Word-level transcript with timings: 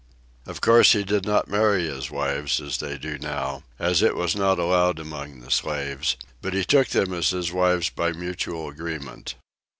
Of 0.47 0.61
course 0.61 0.93
he 0.93 1.03
did 1.03 1.25
not 1.27 1.47
marry 1.47 1.83
his 1.85 2.09
wives 2.09 2.59
as 2.59 2.79
they 2.79 2.97
do 2.97 3.19
now, 3.19 3.61
as 3.77 4.01
it 4.01 4.15
was 4.15 4.35
not 4.35 4.57
allowed 4.57 4.97
among 4.97 5.41
the 5.41 5.51
slaves, 5.51 6.17
but 6.41 6.55
he 6.55 6.65
took 6.65 6.87
them 6.87 7.13
as 7.13 7.29
his 7.29 7.51
wives 7.51 7.91
by 7.91 8.11
mutual 8.11 8.67
agreement. 8.67 9.35